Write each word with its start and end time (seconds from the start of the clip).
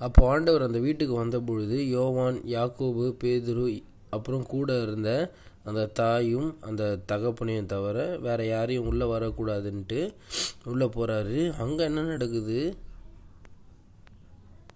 அப்போ 0.00 0.28
ஆண்டவர் 0.28 0.62
அந்த 0.62 0.78
வீட்டுக்கு 0.78 1.14
வந்த 1.14 1.40
பொழுது 1.40 1.88
யோவான் 1.88 2.38
யாக்கோபு 2.48 3.04
பேதுரு 3.20 3.66
அப்புறம் 4.10 4.46
கூட 4.46 4.82
இருந்த 4.82 5.10
அந்த 5.64 5.86
தாயும் 5.92 6.56
அந்த 6.60 6.82
தகப்பனையும் 7.08 7.66
தவிர 7.66 7.96
வேறு 8.18 8.46
யாரையும் 8.48 8.86
உள்ளே 8.86 9.06
வரக்கூடாதுன்ட்டு 9.06 10.00
உள்ளே 10.64 10.86
போகிறாரு 10.86 11.38
அங்கே 11.56 11.84
என்ன 11.84 12.02
நடக்குது? 12.06 12.58